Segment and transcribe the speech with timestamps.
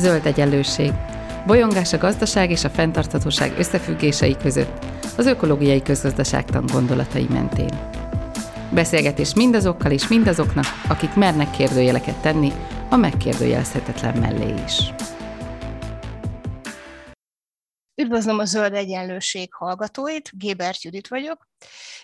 [0.00, 0.92] Zöld egyenlőség.
[1.46, 4.84] Bolyongás a gazdaság és a fenntarthatóság összefüggései között,
[5.16, 7.78] az ökológiai közgazdaságtan gondolatai mentén.
[8.70, 12.52] Beszélgetés mindazokkal és mindazoknak, akik mernek kérdőjeleket tenni
[12.88, 14.92] a megkérdőjelezhetetlen mellé is.
[18.10, 21.48] Üdvözlöm a Zöld Egyenlőség hallgatóit, Gébert Judit vagyok,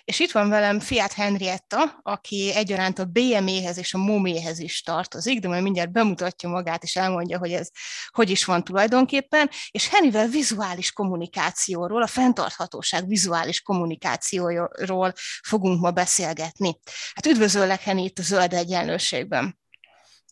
[0.05, 5.41] és itt van velem Fiat Henrietta, aki egyaránt a BME-hez és a MOME-hez is tartozik,
[5.41, 7.69] de majd mindjárt bemutatja magát, és elmondja, hogy ez
[8.09, 16.79] hogy is van tulajdonképpen, és Hennivel vizuális kommunikációról, a fenntarthatóság vizuális kommunikációról fogunk ma beszélgetni.
[17.15, 19.59] Hát üdvözöllek, Henni, itt a Zöld Egyenlőségben.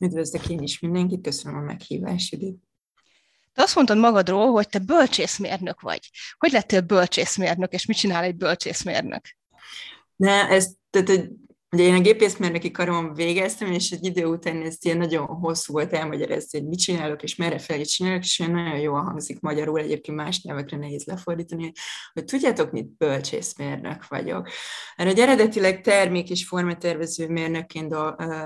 [0.01, 2.33] Üdvözlök én is mindenkit, köszönöm a meghívást,
[3.55, 6.11] te azt mondtad magadról, hogy te bölcsészmérnök vagy.
[6.39, 9.23] Hogy lettél bölcsészmérnök, és mit csinál egy bölcsészmérnök?
[10.17, 11.29] Ne, ez, tehát, hogy
[11.75, 15.93] Ugye én a gépészmérnöki karon végeztem, és egy idő után ez ilyen nagyon hosszú volt
[15.93, 20.17] elmagyarázni, hogy mit csinálok, és merre felé csinálok, és olyan nagyon jól hangzik magyarul, egyébként
[20.17, 21.73] más nyelvekre nehéz lefordítani,
[22.13, 24.49] hogy tudjátok, mit bölcsészmérnök vagyok.
[24.97, 27.95] Erre egy eredetileg termék- és formatervező mérnökként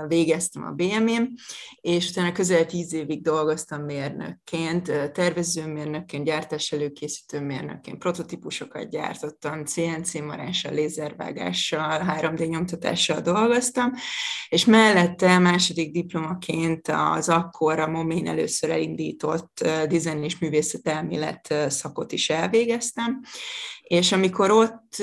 [0.07, 1.33] végeztem a BM-én,
[1.81, 10.73] és utána közel tíz évig dolgoztam mérnökként, tervezőmérnökként, gyártás előkészítő mérnökként, prototípusokat gyártottam, CNC marással,
[10.73, 13.91] lézervágással, 3D nyomtatással dolgoztam,
[14.49, 22.29] és mellette második diplomaként az akkor a Momén először elindított dizájn és művészetelmélet szakot is
[22.29, 23.21] elvégeztem,
[23.89, 24.95] és amikor ott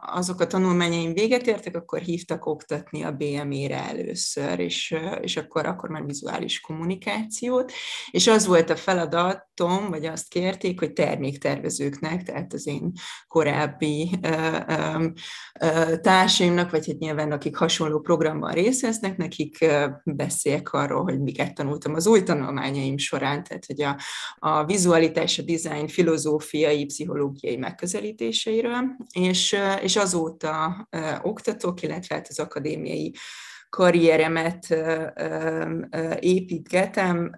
[0.00, 5.88] azok a tanulmányaim véget értek, akkor hívtak oktatni a BME-re először, és, és akkor, akkor
[5.88, 7.72] már vizuális kommunikációt,
[8.10, 12.92] és az volt a feladatom, vagy azt kérték, hogy terméktervezőknek, tehát az én
[13.28, 14.10] korábbi
[16.00, 19.66] társaimnak, vagy hát nyilván akik hasonló programban részt nekik
[20.04, 23.96] beszéljek arról, hogy miket tanultam az új tanulmányaim során, tehát hogy a,
[24.38, 30.88] a vizualitás, a design filozófiai, pszichológiai megközelítés, megközelítéseiről, és, és azóta
[31.22, 33.14] oktatok, illetve hát az akadémiai
[33.68, 34.76] karrieremet
[36.18, 37.36] építgetem,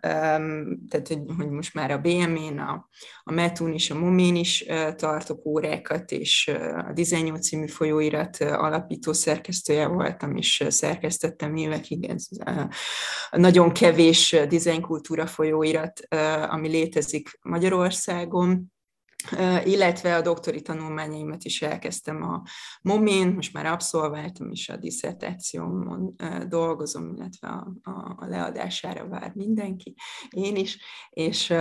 [0.88, 2.88] tehát hogy, most már a BM-én, a,
[3.22, 4.64] a Metun és a Momén is
[4.96, 6.50] tartok órákat, és
[6.88, 12.26] a 18 című folyóirat alapító szerkesztője voltam, és szerkesztettem évekig, ez
[13.30, 16.00] nagyon kevés dizájnkultúra folyóirat,
[16.48, 18.72] ami létezik Magyarországon,
[19.64, 22.42] illetve a doktori tanulmányaimat is elkezdtem a
[22.82, 26.16] MOMIN, most már abszolváltam, és a diszertációmon
[26.48, 29.94] dolgozom, illetve a, a, a leadására vár mindenki,
[30.30, 30.78] én is,
[31.10, 31.52] és,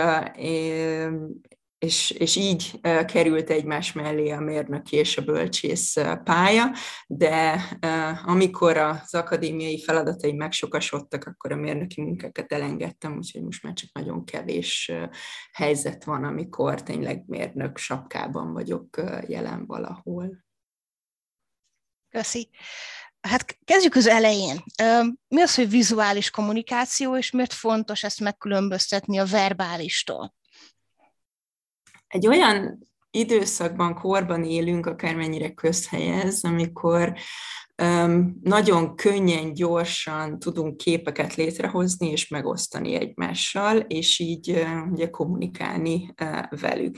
[1.79, 6.71] és, és így került egymás mellé a mérnöki és a bölcsész pálya,
[7.07, 7.61] de
[8.25, 14.25] amikor az akadémiai feladataim megsokasodtak, akkor a mérnöki munkákat elengedtem, úgyhogy most már csak nagyon
[14.25, 14.91] kevés
[15.51, 20.45] helyzet van, amikor tényleg mérnök sapkában vagyok jelen valahol.
[22.09, 22.49] Köszi.
[23.21, 24.63] Hát kezdjük az elején.
[25.27, 30.35] Mi az, hogy vizuális kommunikáció, és miért fontos ezt megkülönböztetni a verbálistól?
[32.07, 32.79] Egy olyan
[33.11, 37.13] időszakban, korban élünk, akármennyire közhelyez, amikor
[38.43, 46.13] nagyon könnyen, gyorsan tudunk képeket létrehozni és megosztani egymással, és így ugye kommunikálni
[46.61, 46.97] velük.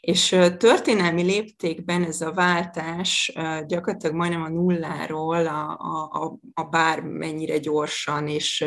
[0.00, 3.32] És történelmi léptékben ez a váltás
[3.66, 5.70] gyakorlatilag majdnem a nulláról a,
[6.12, 8.64] a, a bármennyire gyorsan és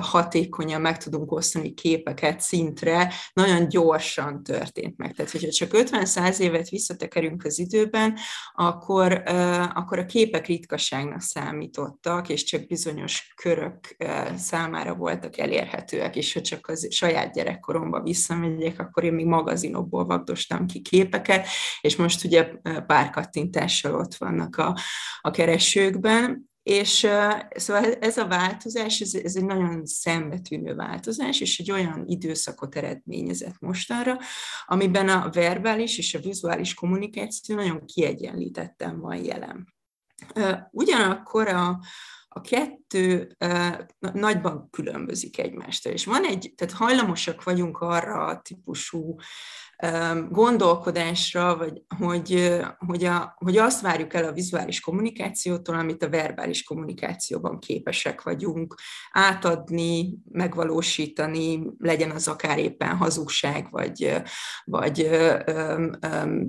[0.00, 5.14] hatékonyan meg tudunk osztani képeket szintre, nagyon gyorsan történt meg.
[5.14, 8.16] Tehát, hogyha csak 50-100 évet visszatekerünk az időben,
[8.54, 9.22] akkor,
[9.74, 13.96] akkor a képek ritkaságnak számítottak, és csak bizonyos körök
[14.36, 20.66] számára voltak elérhetőek, és ha csak az saját gyerekkoromba visszamegyek, akkor én még magazinokból vagdostam
[20.66, 21.46] ki képeket,
[21.80, 22.44] és most ugye
[22.86, 24.78] pár kattintással ott vannak a,
[25.20, 27.06] a keresőkben, és
[27.50, 33.60] szóval ez a változás, ez, ez egy nagyon szembetűnő változás, és egy olyan időszakot eredményezett
[33.60, 34.18] mostanra,
[34.66, 39.73] amiben a verbális és a vizuális kommunikáció nagyon kiegyenlítetten van jelen.
[40.70, 41.80] Ugyanakkor a,
[42.28, 43.36] a kettő
[43.98, 49.16] nagyban különbözik egymástól, és van egy, tehát hajlamosak vagyunk arra a típusú
[50.30, 56.62] gondolkodásra, vagy hogy, hogy, a, hogy azt várjuk el a vizuális kommunikációtól, amit a verbális
[56.62, 58.74] kommunikációban képesek vagyunk
[59.10, 64.22] átadni, megvalósítani, legyen az akár éppen hazugság, vagy,
[64.64, 65.10] vagy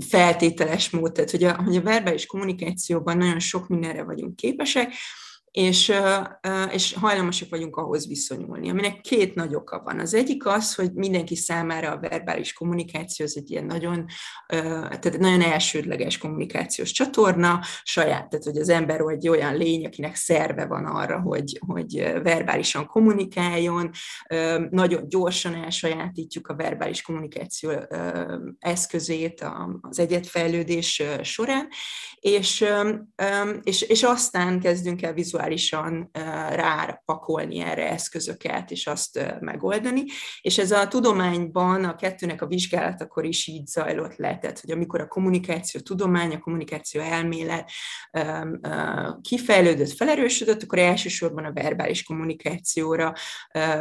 [0.08, 4.94] feltételes mód, tehát hogy a, hogy a verbális kommunikációban nagyon sok mindenre vagyunk képesek,
[5.56, 5.94] és,
[6.72, 10.00] és hajlamosak vagyunk ahhoz viszonyulni, aminek két nagy oka van.
[10.00, 14.06] Az egyik az, hogy mindenki számára a verbális kommunikáció az egy ilyen nagyon,
[14.48, 20.66] tehát nagyon elsődleges kommunikációs csatorna, saját, tehát hogy az ember egy olyan lény, akinek szerve
[20.66, 23.90] van arra, hogy, hogy verbálisan kommunikáljon,
[24.70, 27.72] nagyon gyorsan elsajátítjuk a verbális kommunikáció
[28.60, 29.46] eszközét
[29.82, 31.68] az egyetfejlődés során,
[32.20, 32.66] és,
[33.64, 36.10] és, és aztán kezdünk el vizuális vizuálisan
[36.50, 40.04] rápakolni erre eszközöket, és azt megoldani.
[40.42, 45.02] És ez a tudományban a kettőnek a vizsgálatakor is így zajlott le, tehát hogy amikor
[45.02, 47.70] a kommunikáció tudomány, a kommunikáció elmélet
[49.22, 53.14] kifejlődött, felerősödött, akkor elsősorban a verbális kommunikációra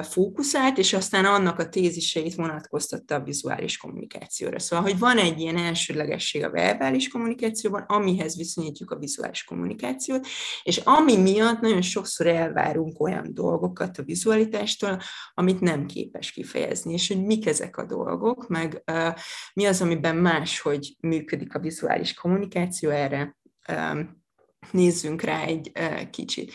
[0.02, 4.58] fókuszált, és aztán annak a téziseit vonatkoztatta a vizuális kommunikációra.
[4.58, 10.26] Szóval, hogy van egy ilyen elsődlegesség a verbális kommunikációban, amihez viszonyítjuk a vizuális kommunikációt,
[10.62, 15.00] és ami miatt viszont nagyon sokszor elvárunk olyan dolgokat a vizualitástól,
[15.34, 19.14] amit nem képes kifejezni, és hogy mik ezek a dolgok, meg uh,
[19.54, 23.36] mi az, amiben máshogy működik a vizuális kommunikáció, erre
[23.68, 24.22] um,
[24.70, 26.52] nézzünk rá egy uh, kicsit.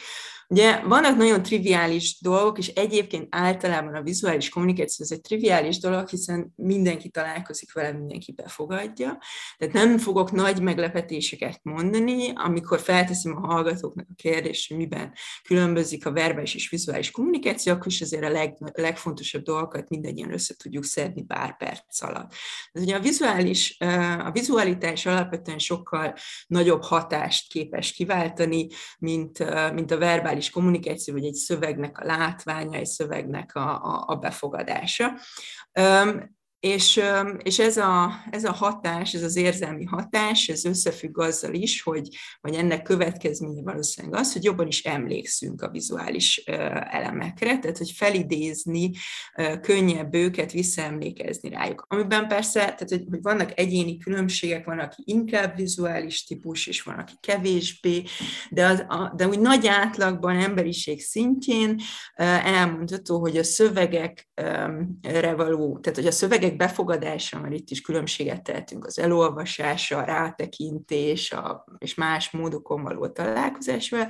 [0.52, 6.08] Ugye vannak nagyon triviális dolgok, és egyébként általában a vizuális kommunikáció ez egy triviális dolog,
[6.10, 9.18] hiszen mindenki találkozik vele, mindenki befogadja.
[9.58, 15.14] Tehát nem fogok nagy meglepetéseket mondani, amikor felteszem a hallgatóknak a kérdést, hogy miben
[15.44, 20.56] különbözik a verbális és vizuális kommunikáció, akkor is azért a leg, legfontosabb dolgokat mindannyian össze
[20.56, 22.34] tudjuk szedni pár perc alatt.
[22.72, 23.78] Tehát ugye a vizuális,
[24.20, 26.14] a vizualitás alapvetően sokkal
[26.48, 28.68] nagyobb hatást képes kiváltani,
[29.00, 34.04] mint, mint a verbális verbális kommunikáció, vagy egy szövegnek a látványa, egy szövegnek a, a,
[34.08, 35.20] a befogadása.
[36.60, 37.02] És,
[37.44, 42.08] és ez, a, ez a hatás, ez az érzelmi hatás, ez összefügg azzal is, hogy,
[42.42, 46.38] vagy ennek következménye valószínűleg az, hogy jobban is emlékszünk a vizuális
[46.90, 48.92] elemekre, tehát hogy felidézni,
[49.62, 51.86] könnyebb őket visszaemlékezni rájuk.
[51.88, 56.96] Amiben persze, tehát hogy, hogy vannak egyéni különbségek, van, aki inkább vizuális típus, és van,
[56.96, 58.04] aki kevésbé,
[58.50, 61.82] de, az, a, de úgy nagy átlagban emberiség szintjén
[62.44, 68.44] elmondható, hogy a szövegekre való, tehát hogy a szövegek szövegek befogadása, mert itt is különbséget
[68.44, 74.08] tehetünk az elolvasása, a rátekintés a, és más módokon való találkozásval,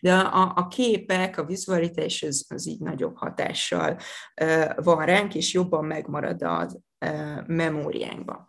[0.00, 3.96] de a, a képek, a vizualitás az, az így nagyobb hatással
[4.76, 6.78] van ránk, és jobban megmarad az,
[7.46, 8.46] memóriánkba.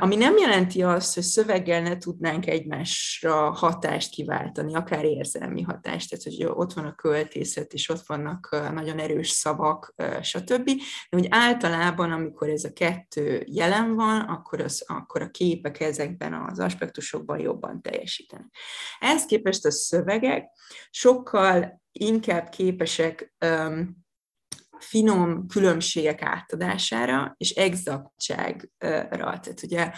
[0.00, 6.24] Ami nem jelenti azt, hogy szöveggel ne tudnánk egymásra hatást kiváltani, akár érzelmi hatást, tehát
[6.24, 10.64] hogy ott van a költészet, és ott vannak nagyon erős szavak, stb.
[11.10, 16.32] De úgy általában, amikor ez a kettő jelen van, akkor, az, akkor a képek ezekben
[16.32, 18.46] az aspektusokban jobban teljesítenek.
[18.98, 20.48] Ehhez képest a szövegek
[20.90, 24.06] sokkal inkább képesek um,
[24.78, 28.68] finom különbségek átadására és exaktságra.
[29.10, 29.92] Tehát ugye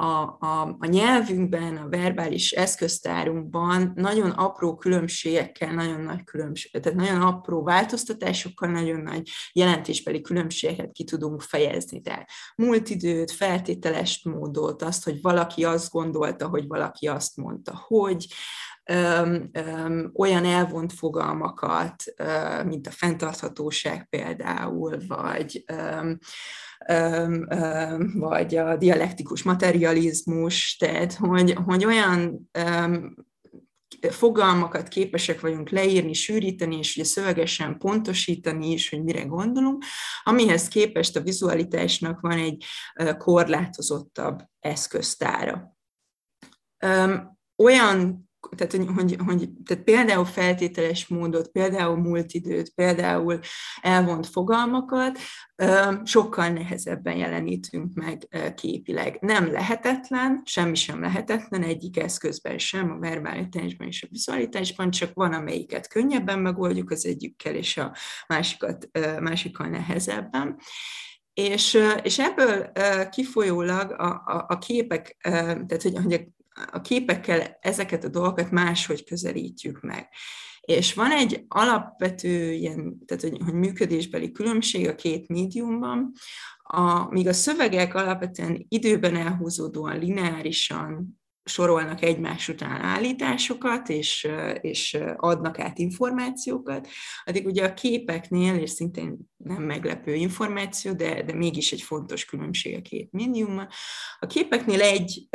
[0.00, 7.20] a, a, a nyelvünkben, a verbális eszköztárunkban nagyon apró különbségekkel, nagyon nagy különbség, tehát nagyon
[7.20, 12.00] apró változtatásokkal, nagyon nagy jelentésbeli különbségeket ki tudunk fejezni.
[12.00, 18.26] Tehát múlt időt, feltételes módot, azt, hogy valaki azt gondolta, hogy valaki azt mondta, hogy
[18.84, 26.18] öm, öm, olyan elvont fogalmakat, öm, mint a fenntarthatóság például, vagy öm,
[28.14, 32.50] vagy a dialektikus materializmus, tehát hogy, hogy olyan
[34.00, 39.84] fogalmakat képesek vagyunk leírni, sűríteni, és ugye szövegesen pontosítani is, hogy mire gondolunk,
[40.22, 42.64] amihez képest a vizualitásnak van egy
[43.18, 45.76] korlátozottabb eszköztára.
[47.56, 53.38] Olyan tehát, hogy, hogy, tehát például feltételes módot, például múlt időt, például
[53.80, 55.18] elvont fogalmakat
[56.04, 59.18] sokkal nehezebben jelenítünk meg képileg.
[59.20, 65.32] Nem lehetetlen, semmi sem lehetetlen egyik eszközben sem, a verbálitásban és a vizualitásban, csak van,
[65.32, 67.94] amelyiket könnyebben megoldjuk az egyikkel, és a
[68.26, 68.88] másikat,
[69.20, 70.58] másikkal nehezebben.
[71.32, 72.70] És, és ebből
[73.08, 76.39] kifolyólag a, a, a képek, tehát hogy, hogy a
[76.82, 80.08] képekkel ezeket a dolgokat máshogy közelítjük meg.
[80.60, 86.12] És van egy alapvető ilyen, tehát hogy, hogy működésbeli különbség a két médiumban,
[86.62, 94.28] a, míg a szövegek alapvetően időben elhúzódóan, lineárisan sorolnak egymás után állításokat, és,
[94.60, 96.88] és adnak át információkat,
[97.24, 102.76] addig ugye a képeknél, és szintén nem meglepő információ, de, de mégis egy fontos különbség
[102.76, 103.68] a két médiummal,
[104.18, 105.28] a képeknél egy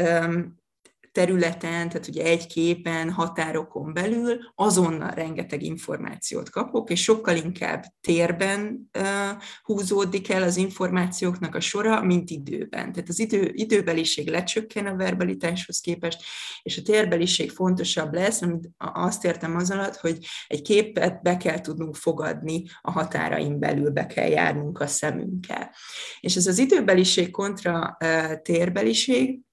[1.15, 8.89] területen, tehát ugye egy képen, határokon belül azonnal rengeteg információt kapok, és sokkal inkább térben
[8.97, 12.91] uh, húzódik el az információknak a sora, mint időben.
[12.91, 16.23] Tehát az idő, időbeliség lecsökken a verbalitáshoz képest,
[16.63, 20.17] és a térbeliség fontosabb lesz, amit azt értem az alatt, hogy
[20.47, 25.71] egy képet be kell tudnunk fogadni a határain belül, be kell járnunk a szemünkkel.
[26.19, 29.44] És ez az időbeliség kontra uh, térbeliség,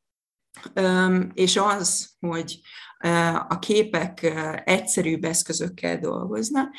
[1.34, 2.60] és az, hogy
[3.48, 4.32] a képek
[4.64, 6.74] egyszerűbb eszközökkel dolgoznak.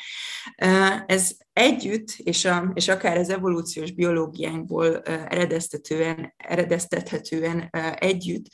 [1.06, 8.46] Ez együtt, és, a, és akár az evolúciós biológiánkból eredeztetően, eredeztethetően együtt,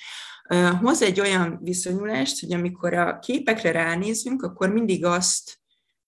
[0.80, 5.58] hoz egy olyan viszonyulást, hogy amikor a képekre ránézünk, akkor mindig azt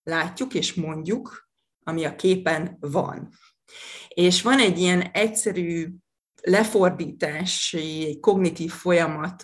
[0.03, 1.49] látjuk és mondjuk,
[1.85, 3.29] ami a képen van.
[4.09, 5.89] És van egy ilyen egyszerű
[6.43, 9.43] lefordítási, kognitív folyamat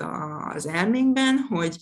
[0.54, 1.76] az elménkben, hogy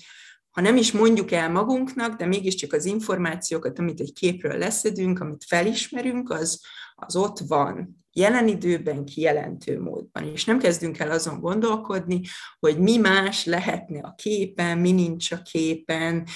[0.51, 5.45] ha nem is mondjuk el magunknak, de mégiscsak az információkat, amit egy képről leszedünk, amit
[5.47, 6.61] felismerünk, az,
[6.95, 10.33] az ott van, jelen időben, kijelentő módban.
[10.33, 12.21] És nem kezdünk el azon gondolkodni,
[12.59, 16.27] hogy mi más lehetne a képen, mi nincs a képen,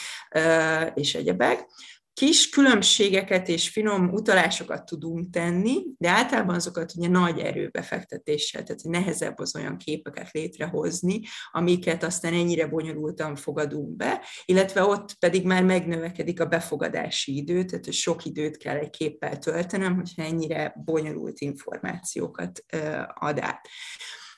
[0.94, 1.66] és egyebek,
[2.20, 9.38] kis különbségeket és finom utalásokat tudunk tenni, de általában azokat ugye nagy erőbefektetéssel, tehát nehezebb
[9.38, 16.40] az olyan képeket létrehozni, amiket aztán ennyire bonyolultan fogadunk be, illetve ott pedig már megnövekedik
[16.40, 22.64] a befogadási idő, tehát sok időt kell egy képpel töltenem, hogyha ennyire bonyolult információkat
[23.14, 23.68] ad át.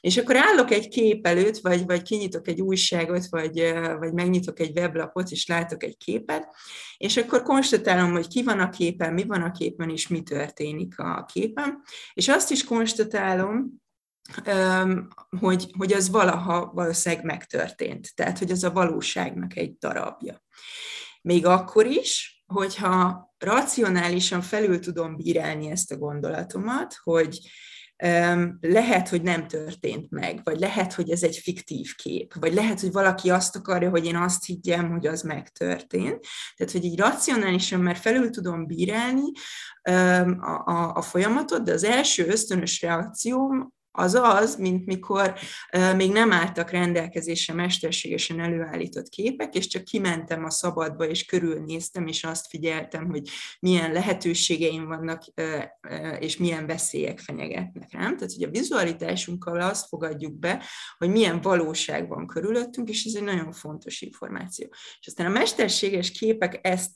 [0.03, 4.79] És akkor állok egy kép előtt, vagy, vagy kinyitok egy újságot, vagy, vagy megnyitok egy
[4.79, 6.55] weblapot, és látok egy képet,
[6.97, 10.99] és akkor konstatálom, hogy ki van a képen, mi van a képen, és mi történik
[10.99, 11.83] a képen.
[12.13, 13.83] És azt is konstatálom,
[15.41, 18.15] hogy, hogy az valaha valószínűleg megtörtént.
[18.15, 20.43] Tehát, hogy az a valóságnak egy darabja.
[21.23, 27.39] Még akkor is, hogyha racionálisan felül tudom bírálni ezt a gondolatomat, hogy
[28.61, 32.93] lehet, hogy nem történt meg, vagy lehet, hogy ez egy fiktív kép, vagy lehet, hogy
[32.93, 36.27] valaki azt akarja, hogy én azt higgyem, hogy az megtörtént.
[36.57, 39.31] Tehát, hogy így racionálisan már felül tudom bírálni
[39.83, 39.91] a,
[40.65, 45.35] a, a folyamatot, de az első ösztönös reakcióm az az, mint mikor
[45.97, 52.25] még nem álltak rendelkezésre mesterségesen előállított képek, és csak kimentem a szabadba, és körülnéztem, és
[52.25, 53.29] azt figyeltem, hogy
[53.61, 55.23] milyen lehetőségeim vannak,
[56.19, 58.17] és milyen veszélyek fenyegetnek rám.
[58.17, 60.65] Tehát, hogy a vizualitásunkkal azt fogadjuk be,
[60.99, 64.67] hogy milyen valóság van körülöttünk, és ez egy nagyon fontos információ.
[65.01, 66.91] És aztán a mesterséges képek ezt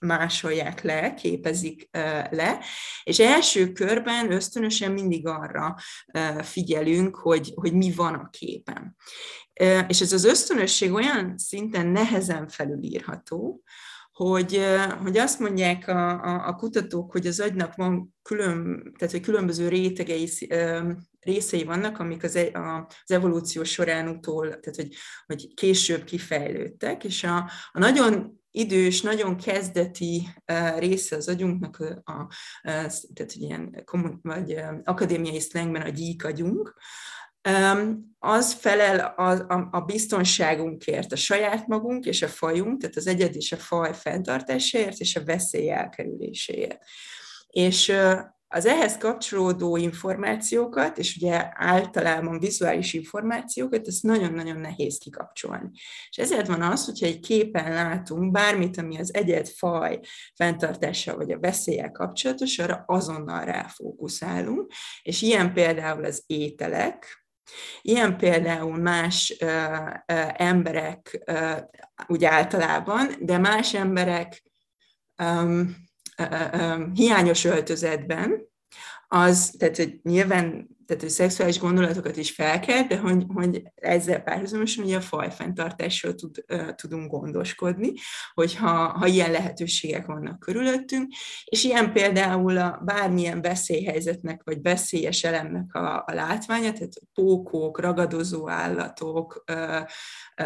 [0.00, 1.88] másolják le, képezik
[2.30, 2.58] le,
[3.02, 5.76] és első körben ösztönösen mindig arra
[6.42, 8.96] figyelünk, hogy, hogy mi van a képen.
[9.88, 13.62] És ez az ösztönösség olyan szinten nehezen felülírható,
[14.12, 14.60] hogy,
[15.02, 19.68] hogy azt mondják a, a, a kutatók, hogy az agynak van külön, tehát hogy különböző
[19.68, 20.28] rétegei,
[21.20, 24.94] részei vannak, amik az, e, az evolúció során utól, tehát hogy,
[25.26, 30.28] hogy később kifejlődtek, és a, a nagyon idős, nagyon kezdeti
[30.76, 32.28] része az agyunknak, a, a,
[33.14, 33.84] tehát ilyen
[34.22, 36.74] vagy akadémiai szlengben a gyík agyunk,
[38.18, 43.36] az felel a, a, a biztonságunkért, a saját magunk és a fajunk, tehát az egyed
[43.36, 46.78] és a faj fenntartásáért és a veszély elkerüléséért.
[47.46, 47.92] És
[48.52, 55.70] az ehhez kapcsolódó információkat, és ugye általában vizuális információkat, ezt nagyon-nagyon nehéz kikapcsolni.
[56.08, 60.00] És ezért van az, hogyha egy képen látunk bármit, ami az egyed faj
[60.34, 67.18] fenntartása vagy a veszélyel kapcsolatos, arra azonnal ráfókuszálunk, és ilyen például az ételek,
[67.82, 69.46] Ilyen például más ö,
[70.06, 71.56] ö, emberek ö,
[72.06, 74.42] úgy általában, de más emberek
[76.94, 78.48] hiányos öltözetben,
[79.12, 84.20] az, tehát hogy nyilván, tehát hogy szexuális gondolatokat is fel kell, de hogy, hogy ezzel
[84.20, 87.92] párhuzamosan ugye a fajfenntartásról tud, tudunk gondoskodni,
[88.34, 91.12] hogyha ha ilyen lehetőségek vannak körülöttünk,
[91.44, 98.48] és ilyen például a bármilyen veszélyhelyzetnek, vagy veszélyes elemnek a, a látványa, tehát pókok, ragadozó
[98.48, 99.80] állatok, uh,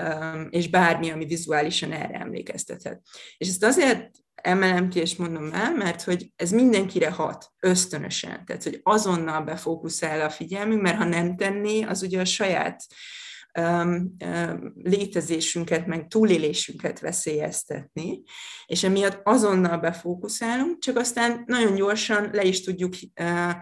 [0.01, 3.01] uh, és bármi, ami vizuálisan erre emlékeztethet.
[3.37, 8.63] És ezt azért emelem ki és mondom el, mert hogy ez mindenkire hat, ösztönösen, tehát
[8.63, 12.85] hogy azonnal befókuszál a figyelmünk, mert ha nem tenné, az ugye a saját
[13.59, 18.23] um, um, létezésünket, meg túlélésünket veszélyeztetni,
[18.67, 23.55] és emiatt azonnal befókuszálunk, csak aztán nagyon gyorsan le is tudjuk uh,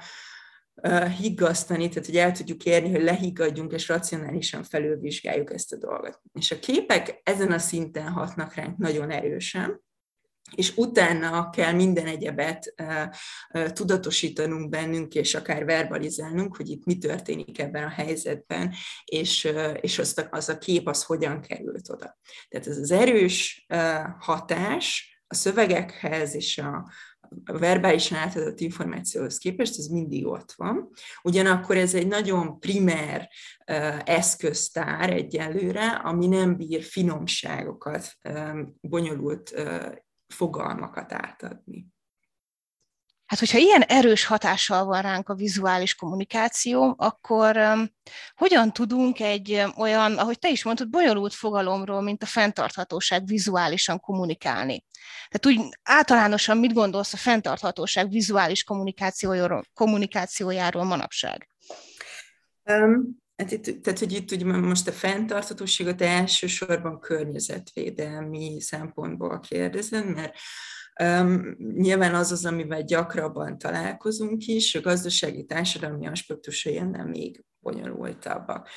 [1.19, 6.21] higgasztani, tehát hogy el tudjuk érni, hogy lehiggadjunk és racionálisan felülvizsgáljuk ezt a dolgot.
[6.33, 9.81] És a képek ezen a szinten hatnak ránk nagyon erősen,
[10.57, 12.75] és utána kell minden egyebet
[13.73, 19.49] tudatosítanunk bennünk, és akár verbalizálnunk, hogy itt mi történik ebben a helyzetben, és,
[19.81, 22.19] és azt a, az a kép az hogyan került oda.
[22.49, 23.67] Tehát ez az erős
[24.19, 26.93] hatás a szövegekhez és a,
[27.45, 30.91] verbálisan átadott információhoz képest, ez mindig ott van.
[31.23, 33.29] Ugyanakkor ez egy nagyon primer
[34.05, 38.17] eszköztár egyelőre, ami nem bír finomságokat,
[38.81, 39.55] bonyolult
[40.33, 41.87] fogalmakat átadni.
[43.27, 47.91] Hát, hogyha ilyen erős hatással van ránk a vizuális kommunikáció, akkor um,
[48.35, 54.85] hogyan tudunk egy olyan, ahogy te is mondtad, bonyolult fogalomról, mint a fenntarthatóság vizuálisan kommunikálni?
[55.29, 61.49] Tehát úgy általánosan mit gondolsz a fenntarthatóság vizuális kommunikációjáról, kommunikációjáról manapság?
[62.65, 70.35] Um, hát itt, tehát, hogy itt ugye most a fenntarthatóságot elsősorban környezetvédelmi szempontból kérdezem, mert
[71.01, 78.69] Um, nyilván az az, amivel gyakrabban találkozunk is, a gazdasági társadalmi aspektusai ennél még bonyolultabbak.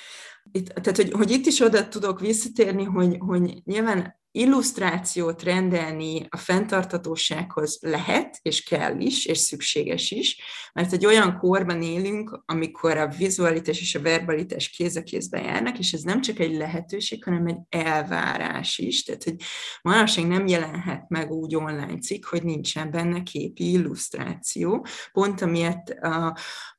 [0.51, 6.38] Itt, tehát, hogy, hogy itt is oda tudok visszatérni, hogy, hogy nyilván illusztrációt rendelni a
[6.38, 10.38] fenntartatósághoz lehet, és kell is, és szükséges is,
[10.74, 15.80] mert egy olyan korban élünk, amikor a vizualitás és a verbalitás kéz a kézben járnak,
[15.80, 19.04] és ez nem csak egy lehetőség, hanem egy elvárás is.
[19.04, 19.36] Tehát, hogy
[19.82, 26.38] manapság nem jelenhet meg úgy online cikk, hogy nincsen benne képi illusztráció, pont amiért a,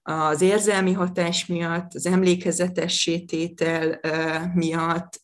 [0.08, 4.00] az érzelmi hatás miatt, az emlékezetes sététel
[4.54, 5.20] miatt,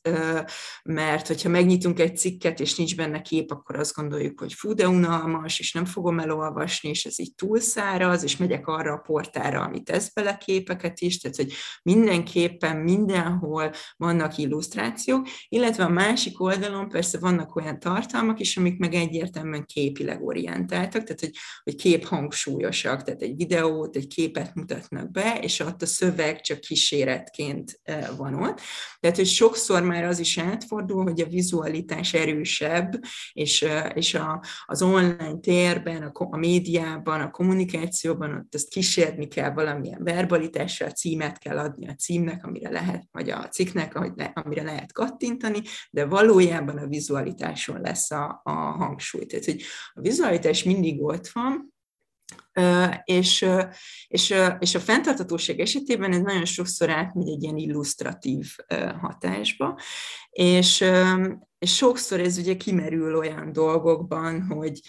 [0.83, 4.89] mert hogyha megnyitunk egy cikket, és nincs benne kép, akkor azt gondoljuk, hogy fú, de
[4.89, 9.85] unalmas, és nem fogom elolvasni, és ez így túlszáraz, és megyek arra a portára, amit
[9.85, 17.19] tesz bele képeket is, tehát hogy mindenképpen mindenhol vannak illusztrációk, illetve a másik oldalon persze
[17.19, 23.23] vannak olyan tartalmak is, amik meg egyértelműen képileg orientáltak, tehát hogy, hogy kép hangsúlyosak, tehát
[23.23, 28.35] egy videót, egy képet mutat mutatnak be, és ott a szöveg csak kíséretként eh, van
[28.35, 28.61] ott.
[29.01, 32.93] Tehát, hogy sokszor már az is átfordul, hogy a vizualitás erősebb,
[33.33, 39.29] és, eh, és a, az online térben, a, a médiában, a kommunikációban ott ezt kísérni
[39.29, 43.95] kell valamilyen verbalitással, címet kell adni a címnek, amire lehet, vagy a cikknek,
[44.35, 49.27] amire lehet kattintani, de valójában a vizualitáson lesz a, a hangsúly.
[49.27, 51.72] Tehát, hogy a vizualitás mindig ott van,
[53.05, 53.47] és,
[54.09, 58.57] és, és a fenntartatóság esetében ez nagyon sokszor átmegy egy ilyen illusztratív
[59.01, 59.81] hatásba,
[60.31, 60.85] és,
[61.59, 64.81] és sokszor ez ugye kimerül olyan dolgokban, hogy,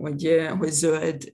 [0.00, 1.32] hogy, hogy zöld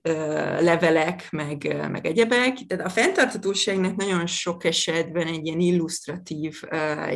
[0.59, 2.57] levelek, meg, meg egyebek.
[2.67, 6.61] Tehát a fenntarthatóságnak nagyon sok esetben egy ilyen illusztratív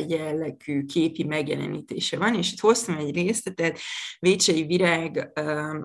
[0.08, 3.78] jellegű képi megjelenítése van, és itt hoztam egy részletet,
[4.18, 5.32] Vécsei Virág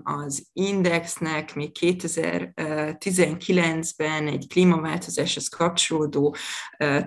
[0.02, 6.36] az Indexnek még 2019-ben egy klímaváltozáshoz kapcsolódó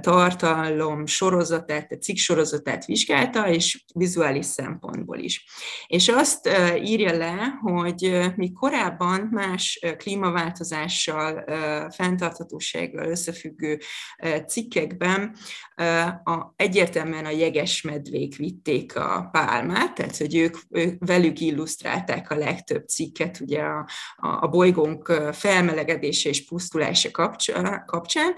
[0.01, 5.45] tartalom sorozatát, a cikk sorozatát vizsgálta, és vizuális szempontból is.
[5.87, 6.49] És azt
[6.83, 11.43] írja le, hogy mi korábban más klímaváltozással,
[11.89, 13.79] fenntarthatósággal összefüggő
[14.47, 15.35] cikkekben
[16.23, 22.35] a, egyértelműen a jeges medvék vitték a pálmát, tehát hogy ők, ők velük illusztrálták a
[22.35, 27.11] legtöbb cikket ugye a, a bolygónk felmelegedése és pusztulása
[27.85, 28.33] kapcsán.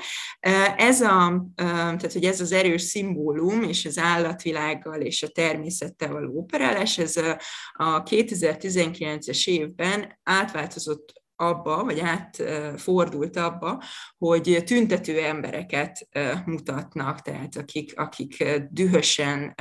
[0.78, 6.38] Ez, a, tehát, hogy ez az erős szimbólum és az állatvilággal és a természettel való
[6.38, 7.18] operálás, ez
[7.74, 13.84] a 2019-es évben évben átváltozott abba, vagy átfordult abba,
[14.17, 16.08] hogy tüntető embereket
[16.45, 19.56] mutatnak, tehát akik, akik dühösen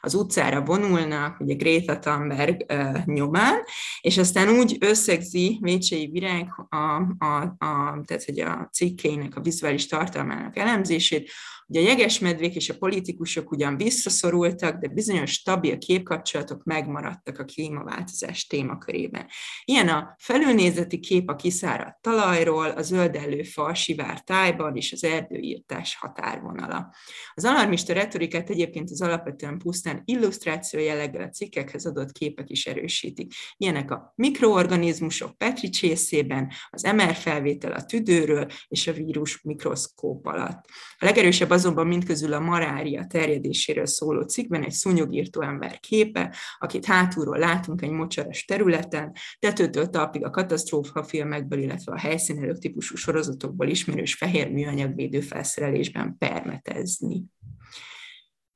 [0.00, 2.64] az utcára vonulnak, ugye Greta Thunberg
[3.04, 3.62] nyomán,
[4.00, 6.76] és aztán úgy összegzi Vécsei Virág a,
[7.24, 11.30] a, a, tehát, hogy a cikkének, a vizuális tartalmának elemzését,
[11.66, 18.46] hogy a jegesmedvék és a politikusok ugyan visszaszorultak, de bizonyos stabil képkapcsolatok megmaradtak a klímaváltozás
[18.46, 19.26] témakörében.
[19.64, 25.96] Ilyen a felülnézeti kép a kiszáradt talajról, a zöldellő fa sivár tájban és az erdőírtás
[25.96, 26.94] határvonala.
[27.34, 33.32] Az alarmista retorikát egyébként az alapvetően pusztán illusztráció jelleggel a cikkekhez adott képek is erősítik.
[33.56, 40.64] Ilyenek a mikroorganizmusok Petri csészében, az MR felvétel a tüdőről és a vírus mikroszkóp alatt.
[40.98, 47.38] A legerősebb azonban mindközül a marária terjedéséről szóló cikkben egy szúnyogírtó ember képe, akit hátulról
[47.38, 54.14] látunk egy mocsaras területen, tetőtől talpig a katasztrófa filmekből, illetve a helyszínelők típusú sorozatokból ismerős
[54.14, 57.24] fehér műanyag védőfelszerelésben permetezni.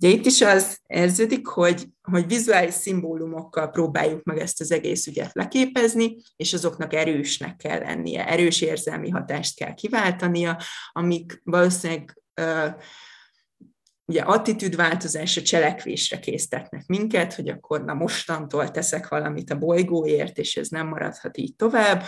[0.01, 5.35] Ugye itt is az érződik, hogy, hogy vizuális szimbólumokkal próbáljuk meg ezt az egész ügyet
[5.35, 10.59] leképezni, és azoknak erősnek kell lennie, erős érzelmi hatást kell kiváltania,
[10.93, 12.23] amik valószínűleg
[14.09, 20.69] ugye attitűdváltozásra, cselekvésre késztetnek minket, hogy akkor na mostantól teszek valamit a bolygóért, és ez
[20.69, 22.03] nem maradhat így tovább.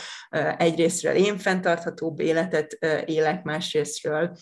[0.58, 2.72] Egyrésztről én fenntarthatóbb életet
[3.04, 4.36] élek, másrésztről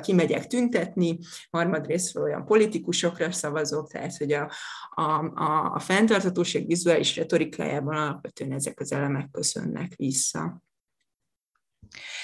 [0.00, 1.18] kimegyek tüntetni,
[1.50, 4.50] harmadrésztről olyan politikusokra szavazok, tehát hogy a,
[4.90, 5.02] a,
[5.34, 10.62] a, a fenntarthatóság vizuális retorikájában alapvetően ezek az elemek köszönnek vissza.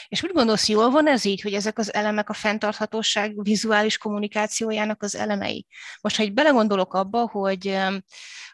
[0.08, 5.02] És úgy gondolsz, jól van ez így, hogy ezek az elemek a fenntarthatóság vizuális kommunikációjának
[5.02, 5.66] az elemei?
[6.00, 7.78] Most, ha egy belegondolok abba, hogy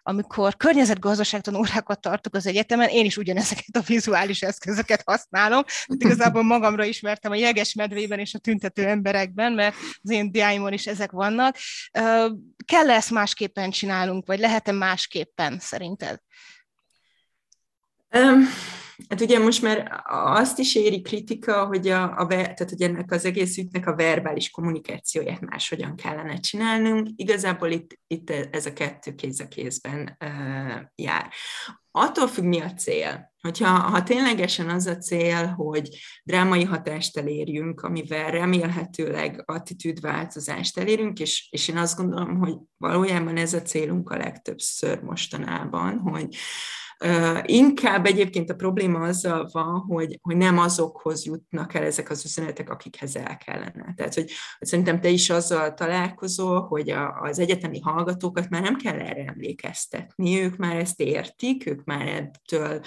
[0.02, 5.64] amikor környezetgazdaságtan órákat tartok az egyetemen, én is ugyanezeket a vizuális eszközöket használom.
[5.66, 10.72] Hát igazából magamra ismertem a jeges medvében és a tüntető emberekben, mert az én diáimon
[10.72, 11.56] is ezek vannak.
[12.64, 16.18] Kell -e ezt másképpen csinálunk, vagy lehet-e másképpen szerinted?
[18.14, 18.48] Um
[19.08, 23.24] Hát ugye most már azt is éri kritika, hogy, a, a, tehát, hogy ennek az
[23.24, 27.08] egész ügynek a verbális kommunikációját máshogyan kellene csinálnunk.
[27.16, 31.32] Igazából itt, itt ez a kettő kéz a kézben uh, jár.
[31.90, 33.32] Attól függ, mi a cél.
[33.40, 35.88] Hogyha ha ténylegesen az a cél, hogy
[36.24, 43.54] drámai hatást elérjünk, amivel remélhetőleg attitűdváltozást elérünk, és, és én azt gondolom, hogy valójában ez
[43.54, 46.36] a célunk a legtöbbször mostanában, hogy,
[47.42, 52.70] Inkább egyébként a probléma azzal van, hogy, hogy nem azokhoz jutnak el ezek az üzenetek,
[52.70, 53.94] akikhez el kellene.
[53.96, 58.76] Tehát, hogy, hogy szerintem te is azzal találkozol, hogy a, az egyetemi hallgatókat már nem
[58.76, 62.80] kell erre emlékeztetni, ők már ezt értik, ők már ettől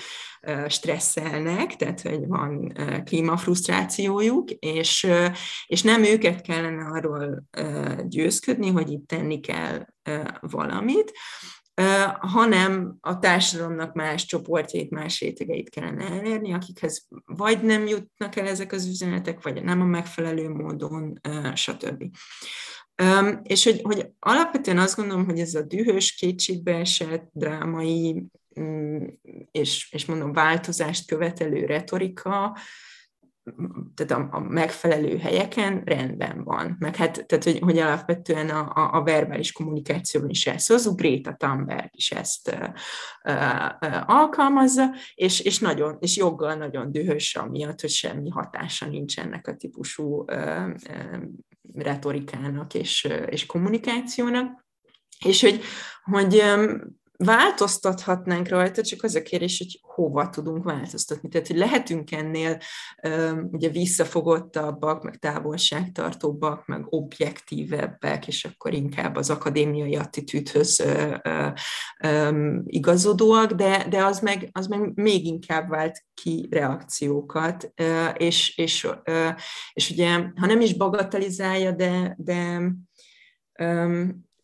[0.67, 2.73] stresszelnek, tehát, hogy van
[3.05, 5.07] klímafrusztrációjuk, és,
[5.65, 7.43] és nem őket kellene arról
[8.07, 9.85] győzködni, hogy itt tenni kell
[10.39, 11.11] valamit,
[12.19, 18.71] hanem a társadalomnak más csoportjait, más rétegeit kellene elérni, akikhez vagy nem jutnak el ezek
[18.71, 21.21] az üzenetek, vagy nem a megfelelő módon,
[21.53, 22.03] stb.
[23.43, 28.25] És hogy, hogy alapvetően azt gondolom, hogy ez a dühös, kétségbeesett, drámai,
[28.59, 29.03] mm,
[29.51, 32.57] és, és mondom, változást követelő retorika,
[33.95, 36.75] tehát a, a megfelelő helyeken rendben van.
[36.79, 41.33] Meg hát, tehát, hogy, hogy alapvetően a, a, a verbális kommunikációban is ezt hozzuk, Greta
[41.33, 42.69] Thunberg is ezt uh,
[43.33, 49.47] uh, alkalmazza, és, és, nagyon, és joggal nagyon dühös amiatt, hogy semmi hatása nincs ennek
[49.47, 51.23] a típusú uh, uh,
[51.73, 54.65] retorikának és, és kommunikációnak.
[55.25, 55.61] És hogy,
[56.03, 56.43] hogy
[57.23, 61.29] változtathatnánk rajta, csak az a kérdés, hogy hova tudunk változtatni.
[61.29, 62.57] Tehát, hogy lehetünk ennél
[63.51, 70.83] ugye visszafogottabbak, meg távolságtartóbbak, meg objektívebbek, és akkor inkább az akadémiai attitűdhöz
[72.65, 77.73] igazodóak, de, de az, meg, az meg még inkább vált ki reakciókat,
[78.17, 78.87] és, és,
[79.73, 82.71] és ugye, ha nem is bagatelizálja, de, de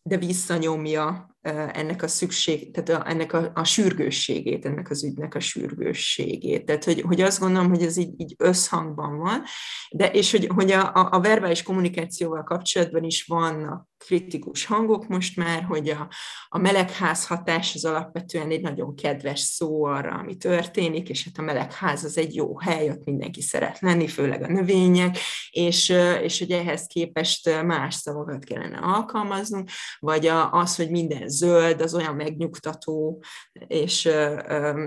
[0.02, 5.40] de visszanyomja ennek a szükség, tehát a, ennek a, a sürgősségét, ennek az ügynek a
[5.40, 6.64] sürgősségét.
[6.64, 9.42] Tehát, hogy, hogy azt gondolom, hogy ez így, így összhangban van,
[9.90, 15.62] de és hogy, hogy a, a, verbális kommunikációval kapcsolatban is vannak kritikus hangok most már,
[15.62, 16.08] hogy a,
[16.48, 21.42] a melegház hatás az alapvetően egy nagyon kedves szó arra, ami történik, és hát a
[21.42, 25.18] melegház az egy jó hely, ott mindenki szeret lenni, főleg a növények,
[25.50, 25.88] és,
[26.22, 31.94] és hogy ehhez képest más szavakat kellene alkalmaznunk, vagy a, az, hogy minden zöld, az
[31.94, 33.22] olyan megnyugtató,
[33.66, 34.08] és,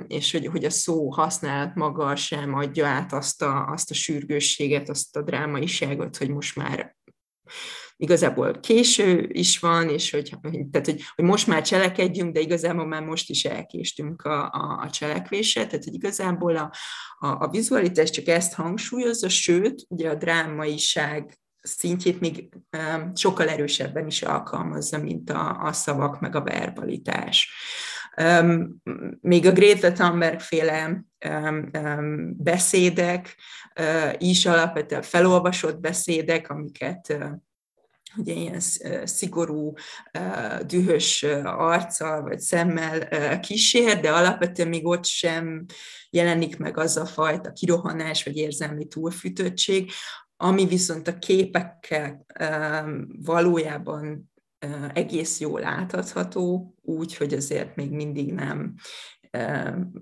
[0.08, 4.90] és hogy, hogy a szó használat maga sem adja át azt a, azt a sürgősséget,
[4.90, 6.96] azt a drámaiságot, hogy most már
[7.98, 10.34] igazából késő is van, és hogy,
[10.72, 14.90] tehát, hogy, hogy most már cselekedjünk, de igazából már most is elkéstünk a, a, a
[14.90, 16.72] cselekvésre, tehát hogy igazából a,
[17.20, 22.50] a, a vizualitás csak ezt hangsúlyozza, sőt, ugye a drámaiság szintjét még
[23.14, 27.54] sokkal erősebben is alkalmazza, mint a, a szavak meg a verbalitás.
[29.22, 33.36] Még a Greta Thunberg féle um, um, beszédek
[34.18, 37.32] is alapvetően felolvasott beszédek, amiket uh,
[38.18, 38.60] ugye ilyen
[39.04, 39.74] szigorú,
[40.66, 45.66] dühös arccal vagy szemmel kísér, de alapvetően még ott sem
[46.10, 49.92] jelenik meg az a fajta kirohanás vagy érzelmi túlfűtöttség,
[50.44, 52.26] ami viszont a képekkel
[53.26, 54.32] valójában
[54.94, 58.76] egész jól látható, úgy, hogy azért még mindig nem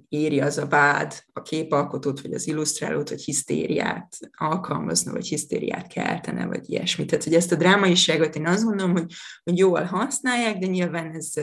[0.10, 6.46] éri az a vád a képalkotót, vagy az illusztrálót, hogy hisztériát alkalmazna, vagy hisztériát keltene,
[6.46, 7.08] vagy ilyesmit.
[7.08, 11.34] Tehát, hogy ezt a drámaiságot én azt gondolom, hogy, hogy jól használják, de nyilván ez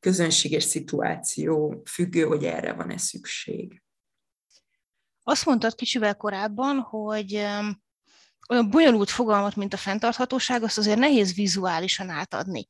[0.00, 3.82] közönséges szituáció függő, hogy erre van-e szükség.
[5.22, 7.46] Azt mondtad kicsivel korábban, hogy
[8.48, 12.68] olyan bonyolult fogalmat, mint a fenntarthatóság, azt azért nehéz vizuálisan átadni.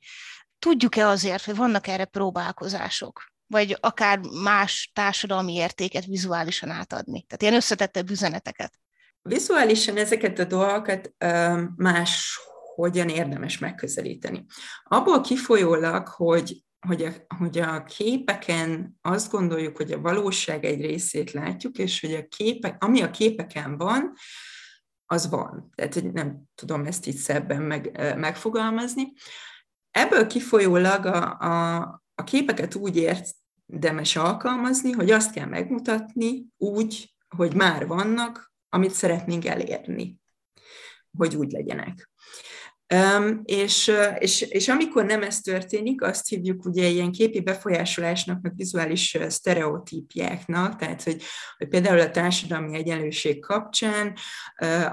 [0.58, 3.34] Tudjuk-e azért, hogy vannak erre próbálkozások?
[3.46, 7.22] Vagy akár más társadalmi értéket vizuálisan átadni?
[7.22, 8.72] Tehát ilyen összetettebb üzeneteket.
[9.22, 11.12] Vizuálisan ezeket a dolgokat
[11.76, 12.38] más
[12.74, 14.44] hogyan érdemes megközelíteni.
[14.84, 21.32] Abból kifolyólag, hogy hogy a, hogy a képeken azt gondoljuk, hogy a valóság egy részét
[21.32, 24.12] látjuk, és hogy a képek, ami a képeken van,
[25.06, 25.70] az van.
[25.74, 29.12] Tehát, nem tudom ezt így szebben meg, megfogalmazni.
[29.90, 31.76] Ebből kifolyólag a, a,
[32.14, 39.44] a képeket úgy érdemes alkalmazni, hogy azt kell megmutatni úgy, hogy már vannak, amit szeretnénk
[39.44, 40.20] elérni,
[41.18, 42.10] hogy úgy legyenek.
[42.94, 48.52] Um, és, és, és amikor nem ez történik, azt hívjuk ugye ilyen képi befolyásolásnak, meg
[48.56, 51.22] vizuális sztereotípiáknak, tehát hogy,
[51.56, 54.16] hogy például a társadalmi egyenlőség kapcsán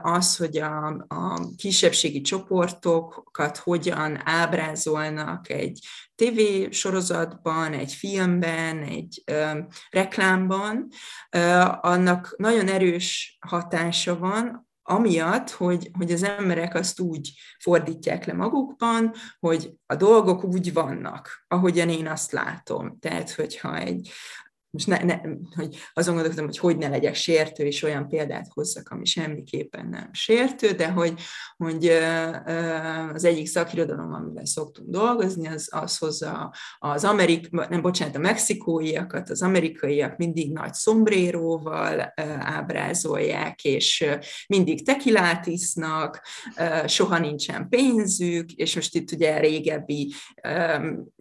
[0.01, 5.79] az, hogy a, a kisebbségi csoportokat hogyan ábrázolnak egy
[6.15, 10.88] TV sorozatban, egy filmben, egy ö, reklámban,
[11.29, 11.39] ö,
[11.82, 19.13] annak nagyon erős hatása van amiatt, hogy, hogy az emberek azt úgy fordítják le magukban,
[19.39, 23.00] hogy a dolgok úgy vannak, ahogyan én azt látom.
[23.00, 24.12] Tehát, hogyha egy,
[24.73, 25.19] most ne, ne,
[25.55, 30.09] hogy azon gondolkodom, hogy hogy ne legyek sértő, és olyan példát hozzak, ami semmiképpen nem
[30.12, 31.13] sértő, de hogy,
[31.57, 31.88] hogy
[33.13, 39.29] az egyik szakirodalom, amivel szoktunk dolgozni, az, az hozza az amerik, nem bocsánat, a mexikóiakat,
[39.29, 44.05] az amerikaiak mindig nagy szombréróval ábrázolják, és
[44.47, 46.27] mindig tekilát isznak,
[46.86, 50.13] soha nincsen pénzük, és most itt ugye régebbi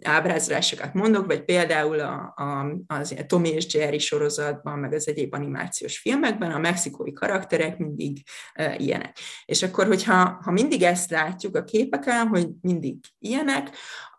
[0.03, 5.35] ábrázolásokat mondok, vagy például a, a, az Tom Tom és Jerry sorozatban, meg az egyéb
[5.35, 8.23] animációs filmekben a mexikói karakterek mindig
[8.59, 9.19] uh, ilyenek.
[9.45, 13.71] És akkor, hogyha ha mindig ezt látjuk a képeken, hogy mindig ilyenek,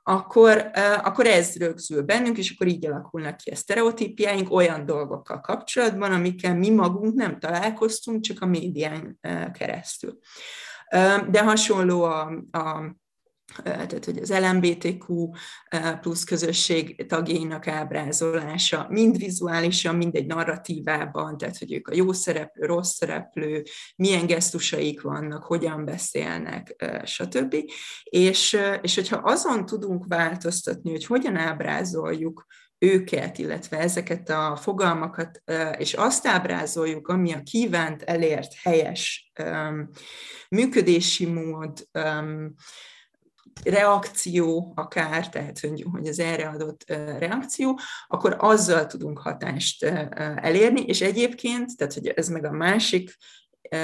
[0.05, 0.71] akkor,
[1.03, 6.55] akkor ez rögzül bennünk, és akkor így alakulnak ki a sztereotípiáink olyan dolgokkal kapcsolatban, amikkel
[6.55, 9.19] mi magunk nem találkoztunk, csak a médián
[9.53, 10.17] keresztül.
[11.29, 12.95] De hasonló a, a
[13.63, 15.29] tehát hogy az LMBTQ
[16.01, 22.65] plusz közösség tagjainak ábrázolása, mind vizuálisan, mind egy narratívában, tehát hogy ők a jó szereplő,
[22.65, 23.63] rossz szereplő,
[23.95, 27.55] milyen gesztusaik vannak, hogyan beszélnek, stb.
[28.03, 32.45] És, és hogyha azon tudunk változtatni, hogy hogyan ábrázoljuk
[32.83, 35.43] őket, illetve ezeket a fogalmakat,
[35.77, 39.31] és azt ábrázoljuk, ami a kívánt, elért, helyes
[40.49, 41.87] működési mód,
[43.63, 46.83] reakció akár, tehát hogy, hogy az erre adott
[47.19, 49.83] reakció, akkor azzal tudunk hatást
[50.35, 53.17] elérni, és egyébként, tehát hogy ez meg a másik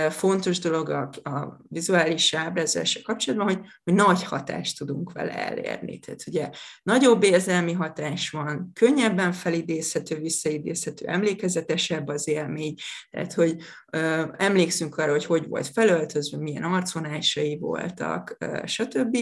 [0.10, 6.00] fontos dolog a, a vizuális ábrázolása kapcsolatban, hogy, hogy nagy hatást tudunk vele elérni.
[6.00, 6.50] Tehát ugye
[6.84, 12.74] nagyobb érzelmi hatás van, könnyebben felidézhető, visszaidézhető, emlékezetesebb az élmény,
[13.10, 13.56] tehát hogy
[14.38, 19.18] emlékszünk arra, hogy hogy volt felöltözve, milyen arcvonásai voltak, stb.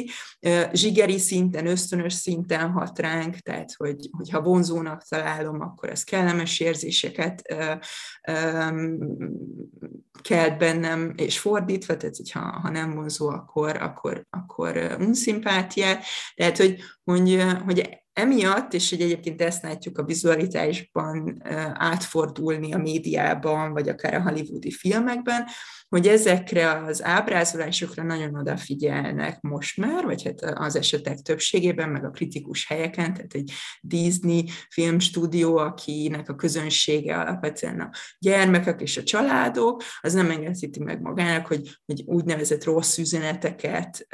[0.72, 7.42] Zsigeri szinten, ösztönös szinten hat ránk, tehát hogy, hogyha vonzónak találom, akkor ez kellemes érzéseket
[10.22, 16.04] kelt bennem, és fordítva, tehát hogyha ha nem vonzó, akkor, akkor, akkor unszimpátiát.
[16.36, 21.42] Tehát, hogy, hogy, hogy emiatt, és hogy egyébként ezt látjuk a vizualitásban
[21.74, 25.46] átfordulni a médiában, vagy akár a hollywoodi filmekben,
[25.90, 32.10] hogy ezekre az ábrázolásokra nagyon odafigyelnek most már, vagy hát az esetek többségében, meg a
[32.10, 39.84] kritikus helyeken, tehát egy Disney filmstúdió, akinek a közönsége alapvetően a gyermekek és a családok,
[40.02, 44.08] az nem engedheti meg magának, hogy, hogy úgynevezett rossz üzeneteket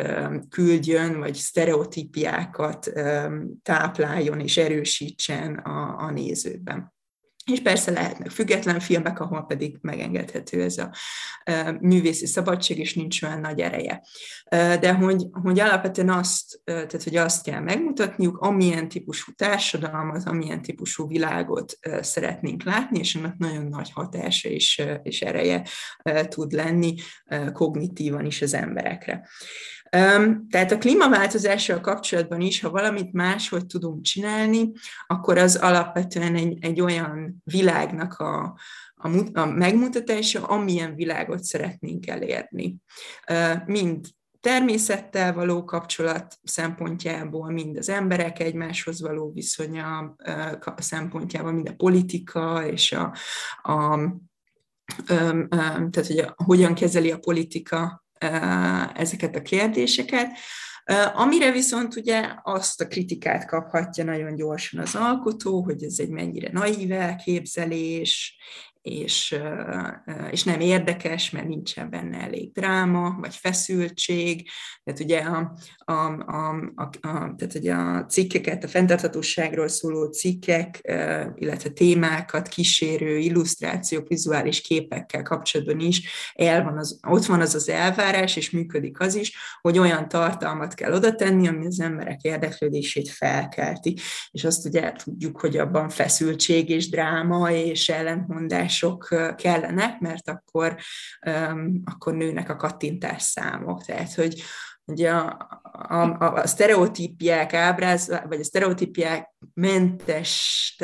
[0.49, 2.91] küldjön, vagy sztereotípiákat
[3.61, 6.92] tápláljon és erősítsen a, a nézőben.
[7.51, 10.91] És persze lehetnek független filmek, ahol pedig megengedhető ez a
[11.79, 14.03] művészi szabadság, és nincs olyan nagy ereje.
[14.49, 21.07] De hogy, hogy alapvetően azt, tehát hogy azt kell megmutatniuk, amilyen típusú társadalmat, amilyen típusú
[21.07, 25.63] világot szeretnénk látni, és ennek nagyon nagy hatása és, és ereje
[26.27, 26.95] tud lenni
[27.53, 29.27] kognitívan is az emberekre.
[30.49, 34.71] Tehát a klímaváltozással kapcsolatban is, ha valamit máshogy tudunk csinálni,
[35.07, 38.57] akkor az alapvetően egy, egy olyan világnak a,
[38.95, 42.75] a, a megmutatása, amilyen világot szeretnénk elérni.
[43.65, 44.05] Mind
[44.39, 50.15] természettel való kapcsolat szempontjából, mind az emberek egymáshoz való viszonya
[50.77, 53.15] szempontjából, mind a politika és a,
[53.61, 53.99] a
[55.05, 58.02] tehát hogy a, hogyan kezeli a politika
[58.95, 60.27] ezeket a kérdéseket.
[61.13, 66.49] Amire viszont ugye azt a kritikát kaphatja nagyon gyorsan az alkotó, hogy ez egy mennyire
[66.51, 68.37] naív elképzelés,
[68.83, 69.35] és,
[70.31, 74.49] és nem érdekes, mert nincsen benne elég dráma, vagy feszültség.
[74.83, 80.81] Tehát ugye a, a, a, a, a, tehát ugye a cikkeket, a fenntarthatóságról szóló cikkek,
[81.35, 87.69] illetve témákat kísérő illusztrációk, vizuális képekkel kapcsolatban is el van az, ott van az az
[87.69, 93.09] elvárás, és működik az is, hogy olyan tartalmat kell oda tenni, ami az emberek érdeklődését
[93.09, 93.97] felkelti.
[94.31, 100.75] És azt ugye tudjuk, hogy abban feszültség és dráma és ellentmondás mások kellenek, mert akkor,
[101.83, 103.85] akkor nőnek a kattintás számok.
[103.85, 104.41] Tehát, hogy
[104.85, 110.77] ugye a, a, a, a sztereotípiák ábráz, vagy a sztereotípiák mentes,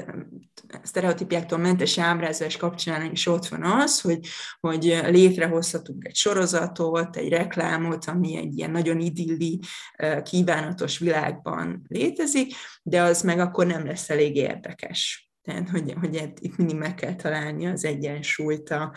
[0.84, 4.28] sztereotípiáktól mentes ábrázolás kapcsán is ott van az, hogy,
[4.60, 9.60] hogy létrehozhatunk egy sorozatot, egy reklámot, ami egy ilyen nagyon idilli,
[10.24, 15.29] kívánatos világban létezik, de az meg akkor nem lesz elég érdekes.
[15.42, 18.94] Tehát, hogy, hogy itt mindig meg kell találni az egyensúlyt a,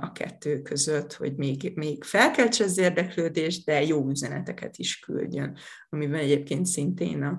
[0.00, 5.56] a kettő között, hogy még, még felkeltse az érdeklődést, de jó üzeneteket is küldjön,
[5.88, 7.38] amiben egyébként szintén a,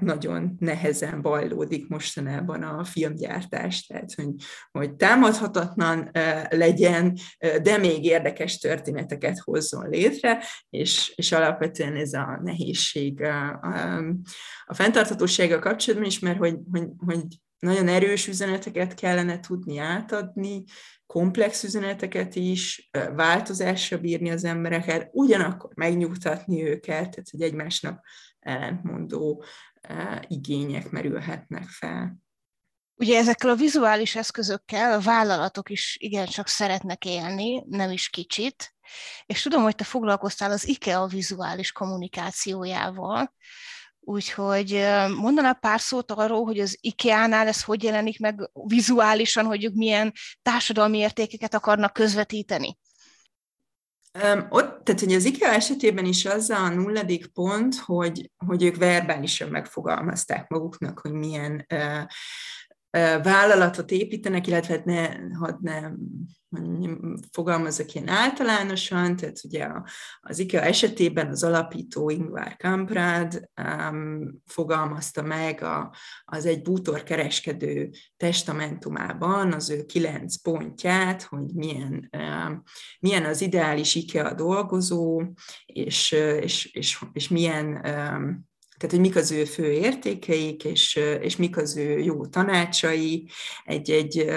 [0.00, 4.30] nagyon nehezen bajlódik mostanában a filmgyártás, tehát hogy,
[4.70, 6.10] hogy támadhatatlan
[6.48, 7.18] legyen,
[7.62, 14.04] de még érdekes történeteket hozzon létre, és, és alapvetően ez a nehézség a, a,
[14.64, 17.24] a fenntarthatósággal kapcsolatban is, mert hogy, hogy, hogy
[17.58, 20.64] nagyon erős üzeneteket kellene tudni átadni,
[21.06, 28.06] komplex üzeneteket is, változásra bírni az embereket, ugyanakkor megnyugtatni őket, tehát hogy egymásnak
[28.46, 29.44] ellentmondó
[30.26, 32.16] igények merülhetnek fel.
[32.94, 38.74] Ugye ezekkel a vizuális eszközökkel a vállalatok is igencsak szeretnek élni, nem is kicsit,
[39.26, 43.34] és tudom, hogy te foglalkoztál az IKEA vizuális kommunikációjával,
[44.08, 44.70] Úgyhogy
[45.16, 50.98] mondaná pár szót arról, hogy az IKEA-nál ez hogy jelenik meg vizuálisan, hogy milyen társadalmi
[50.98, 52.78] értékeket akarnak közvetíteni?
[54.48, 59.48] Ott, tehát hogy az IKEA esetében is az a nulladik pont, hogy, hogy ők verbálisan
[59.48, 62.02] megfogalmazták maguknak, hogy milyen uh,
[63.22, 65.90] vállalatot építenek, illetve hát ne, hadd ne
[67.32, 69.68] fogalmazok ilyen általánosan, tehát ugye
[70.20, 77.90] az IKEA esetében az alapító Ingvar Kamprad um, fogalmazta meg a, az egy bútor kereskedő
[78.16, 82.62] testamentumában az ő kilenc pontját, hogy milyen, um,
[83.00, 85.22] milyen az ideális IKEA dolgozó,
[85.66, 91.36] és, és, és, és milyen um, tehát hogy mik az ő fő értékeik, és, és
[91.36, 93.28] mik az ő jó tanácsai
[93.64, 94.30] egy-egy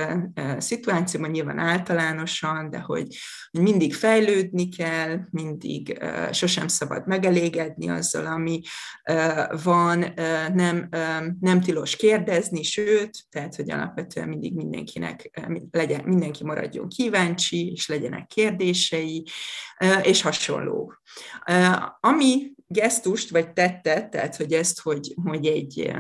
[0.58, 3.08] szituációban, nyilván általánosan, de hogy,
[3.52, 8.62] mindig fejlődni kell, mindig sosem szabad megelégedni azzal, ami
[9.64, 10.14] van,
[10.54, 10.90] nem,
[11.40, 15.40] nem tilos kérdezni, sőt, tehát, hogy alapvetően mindig mindenkinek
[15.72, 19.28] legyen, mindenki maradjon kíváncsi, és legyenek kérdései,
[20.02, 20.94] és hasonló.
[22.00, 25.92] Ami gesztust, vagy tettet, tehát hogy ezt, hogy, hogy egy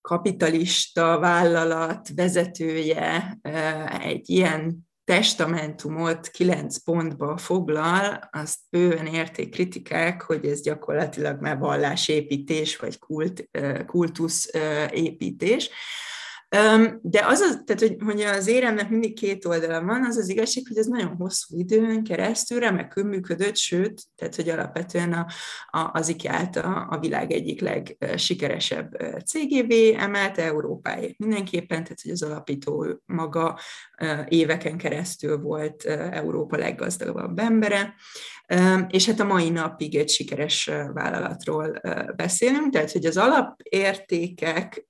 [0.00, 3.38] kapitalista vállalat vezetője
[4.02, 12.76] egy ilyen testamentumot kilenc pontba foglal, azt bőven érték kritikák, hogy ez gyakorlatilag már vallásépítés,
[12.76, 13.48] vagy kult,
[13.86, 15.70] kultuszépítés.
[16.48, 20.64] De az, az tehát, hogy, hogy az éremnek mindig két oldala van, az az igazság,
[20.68, 25.26] hogy ez nagyon hosszú időn keresztül remekül működött, sőt, tehát, hogy alapvetően a,
[25.78, 32.22] a, az ikea a, a világ egyik legsikeresebb cégévé emelte Európáért mindenképpen, tehát, hogy az
[32.22, 33.58] alapító maga
[34.28, 37.94] éveken keresztül volt Európa leggazdagabb embere,
[38.88, 41.80] és hát a mai napig egy sikeres vállalatról
[42.16, 44.86] beszélünk, tehát, hogy az alapértékek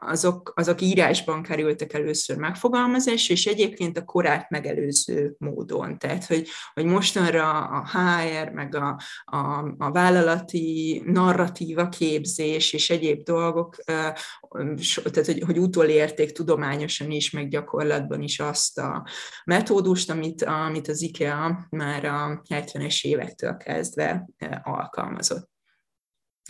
[0.00, 5.98] azok, azok írásban kerültek először megfogalmazás, és egyébként a korát megelőző módon.
[5.98, 13.22] Tehát, hogy, hogy mostanra a HR, meg a, a, a vállalati narratíva képzés és egyéb
[13.22, 19.06] dolgok, tehát, hogy, hogy utolérték tudományosan is, meg gyakorlatban is azt a
[19.44, 24.28] metódust, amit, amit az IKEA már a 70-es évektől kezdve
[24.62, 25.52] alkalmazott.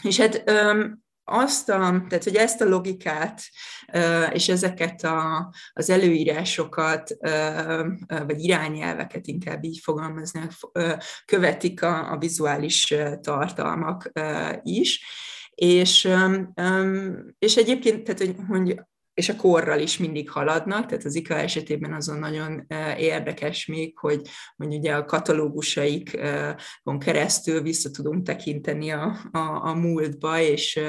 [0.02, 0.50] És hát
[1.24, 3.42] azt a, tehát hogy ezt a logikát
[4.32, 7.16] és ezeket a, az előírásokat,
[8.26, 10.52] vagy irányelveket inkább így fogalmaznak,
[11.24, 14.10] követik a, a vizuális tartalmak
[14.62, 15.04] is.
[15.54, 16.08] És,
[17.38, 18.80] és egyébként, tehát, hogy, hogy
[19.14, 22.66] és a korral is mindig haladnak, tehát az IKA esetében azon nagyon
[22.98, 29.38] érdekes még, hogy, hogy ugye a katalógusaikon keresztül vissza tudunk tekinteni a, a,
[29.68, 30.80] a múltba, és,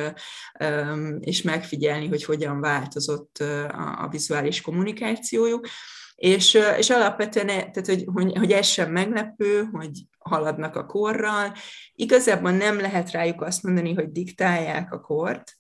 [1.19, 5.67] és megfigyelni, hogy hogyan változott a, a vizuális kommunikációjuk.
[6.15, 11.53] És, és alapvetően, tehát, hogy, hogy, hogy ez sem meglepő, hogy haladnak a korral.
[11.93, 15.57] Igazából nem lehet rájuk azt mondani, hogy diktálják a kort,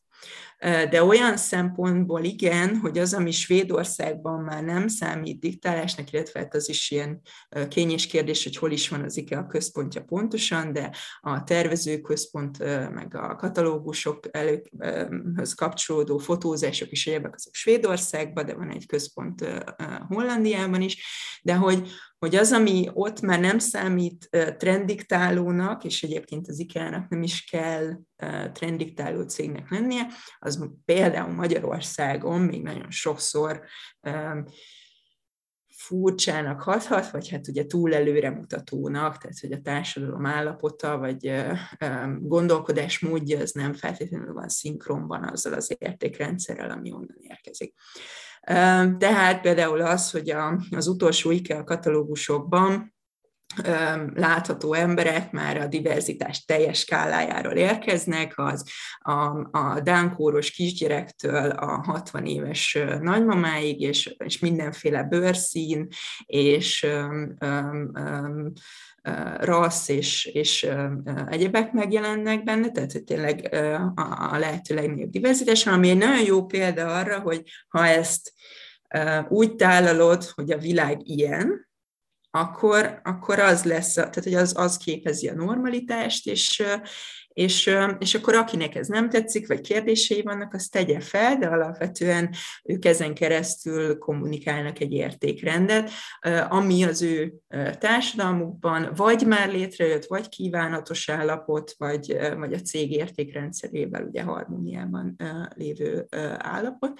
[0.59, 6.69] de olyan szempontból igen, hogy az, ami Svédországban már nem számít diktálásnak, illetve hát az
[6.69, 7.21] is ilyen
[7.67, 10.91] kényes kérdés, hogy hol is van az IKEA központja pontosan, de
[11.21, 12.59] a tervezőközpont,
[12.93, 19.45] meg a katalógusok előhöz kapcsolódó fotózások is egyebek azok Svédországban, de van egy központ
[20.07, 21.05] Hollandiában is,
[21.41, 21.89] de hogy,
[22.19, 27.99] hogy az, ami ott már nem számít trendiktálónak, és egyébként az IKEA-nak nem is kell
[28.51, 30.07] trendiktáló cégnek lennie,
[30.39, 33.61] az például Magyarországon még nagyon sokszor
[35.77, 41.45] furcsának hathat, vagy hát ugye túl előremutatónak, tehát hogy a társadalom állapota, vagy
[42.19, 47.73] gondolkodás módja az nem feltétlenül van szinkronban azzal az értékrendszerrel, ami onnan érkezik.
[48.97, 52.93] Tehát például az, hogy a, az utolsó IKEA katalógusokban
[54.13, 58.69] látható emberek már a diverzitás teljes skálájáról érkeznek, az
[58.99, 65.87] a, a dánkóros kisgyerektől a 60 éves nagymamáig, és, és mindenféle bőrszín,
[66.25, 68.51] és um, um,
[69.39, 70.67] rassz és, és
[71.27, 73.53] egyebek megjelennek benne, tehát hogy tényleg
[73.95, 78.33] a, lehető legnagyobb diverzitás, ami egy nagyon jó példa arra, hogy ha ezt
[79.27, 81.69] úgy tálalod, hogy a világ ilyen,
[82.31, 86.63] akkor, akkor az lesz, tehát hogy az, az képezi a normalitást, és,
[87.35, 92.29] és, és akkor akinek ez nem tetszik, vagy kérdései vannak, azt tegye fel, de alapvetően
[92.63, 95.89] ők ezen keresztül kommunikálnak egy értékrendet,
[96.49, 97.33] ami az ő
[97.79, 105.15] társadalmukban vagy már létrejött, vagy kívánatos állapot, vagy, vagy a cég értékrendszerével ugye harmóniában
[105.55, 106.07] lévő
[106.37, 106.99] állapot.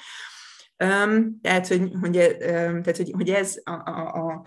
[1.41, 4.43] Tehát, hogy, hogy, tehát, hogy, hogy ez a, a, a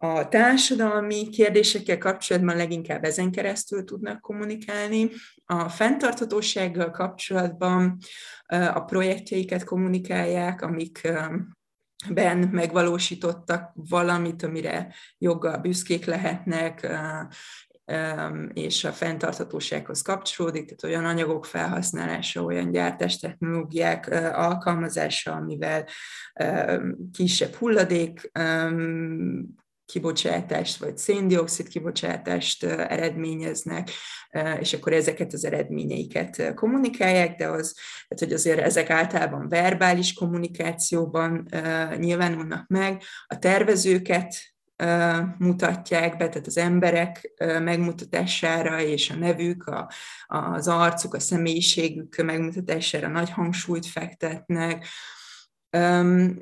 [0.00, 5.10] a társadalmi kérdésekkel kapcsolatban leginkább ezen keresztül tudnak kommunikálni.
[5.44, 7.98] A fenntarthatósággal kapcsolatban
[8.46, 11.08] a projektjeiket kommunikálják, amik
[12.10, 16.88] ben megvalósítottak valamit, amire joggal büszkék lehetnek,
[18.52, 25.86] és a fenntarthatósághoz kapcsolódik, tehát olyan anyagok felhasználása, olyan gyártástechnológiák alkalmazása, amivel
[27.12, 28.30] kisebb hulladék
[29.92, 33.90] kibocsátást, vagy széndiokszid kibocsátást eredményeznek,
[34.60, 37.74] és akkor ezeket az eredményeiket kommunikálják, de az,
[38.08, 41.48] tehát, hogy azért ezek általában verbális kommunikációban
[41.96, 44.34] nyilvánulnak meg, a tervezőket
[45.38, 49.90] mutatják be, tehát az emberek megmutatására és a nevük, a,
[50.26, 54.86] az arcuk, a személyiségük megmutatására nagy hangsúlyt fektetnek,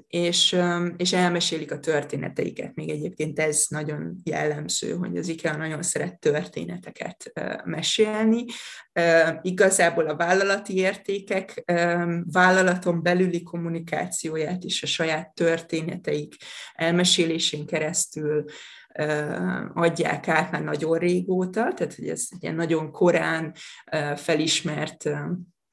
[0.08, 0.56] és,
[0.96, 2.74] és elmesélik a történeteiket.
[2.74, 7.32] Még egyébként ez nagyon jellemző, hogy az IKEA nagyon szeret történeteket
[7.64, 8.44] mesélni.
[9.42, 11.62] Igazából a vállalati értékek
[12.32, 16.34] vállalaton belüli kommunikációját is a saját történeteik
[16.74, 18.44] elmesélésén keresztül
[19.74, 23.54] adják át már nagyon régóta, tehát hogy ez egy ilyen nagyon korán
[24.16, 25.08] felismert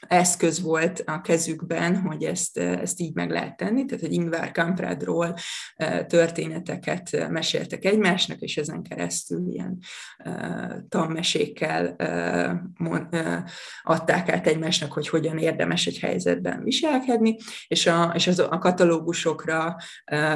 [0.07, 5.35] eszköz volt a kezükben, hogy ezt, ezt így meg lehet tenni, tehát hogy Ingvar Kamprádról
[6.07, 9.77] történeteket meséltek egymásnak, és ezen keresztül ilyen
[10.89, 11.95] tanmesékkel
[13.83, 17.35] adták át egymásnak, hogy hogyan érdemes egy helyzetben viselkedni,
[17.67, 19.75] és a, és az, a katalógusokra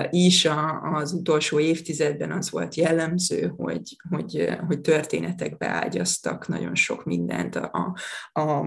[0.09, 0.47] is
[0.93, 7.95] az utolsó évtizedben az volt jellemző, hogy, hogy, hogy történetekbe ágyaztak nagyon sok mindent a,
[8.34, 8.65] a, a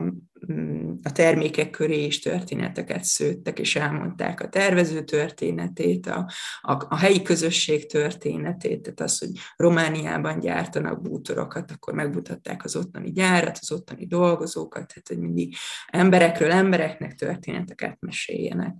[1.02, 6.30] a termékek köré is történeteket szőttek, és elmondták a tervező történetét, a,
[6.60, 13.10] a, a helyi közösség történetét, tehát az, hogy Romániában gyártanak bútorokat, akkor megmutatták az ottani
[13.12, 15.54] gyárat, az ottani dolgozókat, tehát hogy mindig
[15.86, 18.74] emberekről embereknek történeteket meséljenek.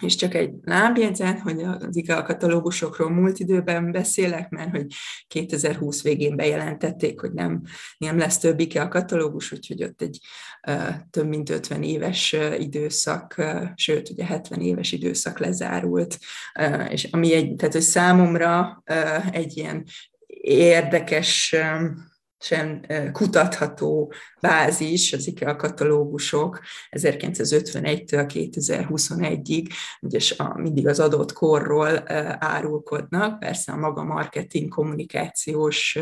[0.00, 4.86] És csak egy lábjegyzet, hogy az IKEA katalógusokról múlt időben beszélek, mert hogy
[5.26, 7.62] 2020 végén bejelentették, hogy nem,
[7.98, 10.18] nem lesz több IKEA katalógus, úgyhogy ott egy
[11.10, 13.42] több mint 50 éves időszak,
[13.74, 16.18] sőt, ugye 70 éves időszak lezárult,
[16.88, 18.82] és ami egy, tehát hogy számomra
[19.30, 19.84] egy ilyen
[20.42, 21.54] érdekes
[22.38, 22.80] sem
[23.12, 26.60] kutatható bázis, az IKEA katalógusok
[26.90, 29.70] 1951-től 2021-ig,
[30.00, 32.02] és a, mindig az adott korról
[32.38, 35.98] árulkodnak, persze a maga marketing kommunikációs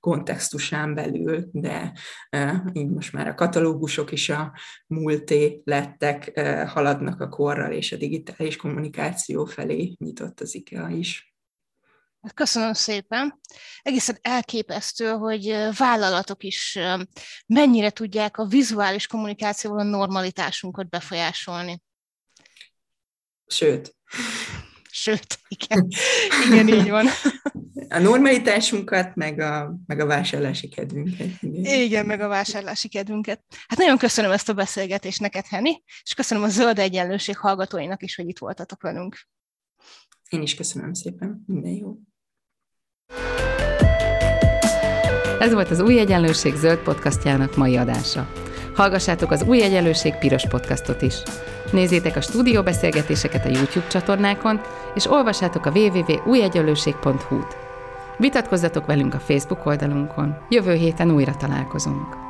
[0.00, 1.92] kontextusán belül, de
[2.72, 4.52] így most már a katalógusok is a
[4.86, 11.35] múlté lettek, haladnak a korral, és a digitális kommunikáció felé nyitott az IKEA is.
[12.22, 13.40] Hát köszönöm szépen.
[13.82, 16.78] Egészen elképesztő, hogy vállalatok is
[17.46, 21.82] mennyire tudják a vizuális kommunikációval a normalitásunkat befolyásolni.
[23.46, 23.96] Sőt.
[24.90, 25.88] Sőt, igen.
[26.46, 27.06] Igen, így van.
[27.88, 31.28] A normalitásunkat, meg a, meg a vásárlási kedvünket.
[31.40, 31.80] Igen.
[31.80, 33.44] igen, meg a vásárlási kedvünket.
[33.66, 38.14] Hát nagyon köszönöm ezt a beszélgetést neked, Henny, és köszönöm a Zöld Egyenlőség hallgatóinak is,
[38.14, 39.26] hogy itt voltatok velünk.
[40.28, 41.44] Én is köszönöm szépen.
[41.46, 41.96] Minden jó.
[45.40, 48.28] Ez volt az Új Egyenlőség zöld podcastjának mai adása.
[48.74, 51.22] Hallgassátok az Új Egyenlőség piros podcastot is.
[51.72, 54.60] Nézzétek a stúdióbeszélgetéseket a YouTube csatornákon,
[54.94, 57.56] és olvassátok a www.újegyenlőség.hu-t.
[58.18, 60.36] Vitatkozzatok velünk a Facebook oldalunkon.
[60.48, 62.25] Jövő héten újra találkozunk.